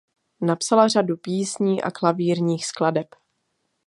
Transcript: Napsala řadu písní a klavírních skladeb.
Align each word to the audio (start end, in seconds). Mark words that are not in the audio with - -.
Napsala 0.41 0.87
řadu 0.87 1.17
písní 1.17 1.81
a 1.81 1.91
klavírních 1.91 2.65
skladeb. 2.65 3.07